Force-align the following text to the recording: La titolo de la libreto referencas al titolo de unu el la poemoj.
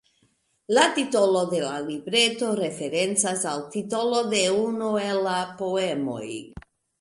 La 0.75 0.85
titolo 0.93 1.43
de 1.51 1.59
la 1.63 1.73
libreto 1.89 2.49
referencas 2.59 3.45
al 3.51 3.61
titolo 3.77 4.23
de 4.33 4.41
unu 4.63 4.89
el 5.11 5.23
la 5.29 5.37
poemoj. 5.61 6.27